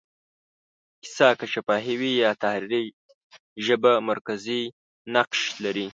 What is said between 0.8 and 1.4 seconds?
کیسه